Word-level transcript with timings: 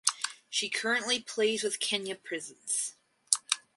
She 0.49 0.67
currently 0.67 1.19
plays 1.21 1.61
with 1.61 1.79
Kenya 1.79 2.15
Prisons. 2.15 2.95